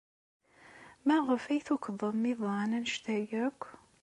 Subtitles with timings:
[1.07, 3.15] Maɣef ay tukḍem iḍan anect-a
[3.47, 3.61] akk?